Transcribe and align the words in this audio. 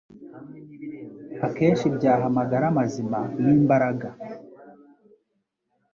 akenshi 1.47 1.85
byaha 1.95 2.23
amagara 2.31 2.65
mazima 2.77 3.19
n’imbaraga 3.43 4.09